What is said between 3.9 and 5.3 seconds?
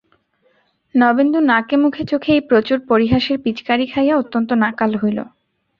খাইয়া অত্যন্ত নাকাল হইল।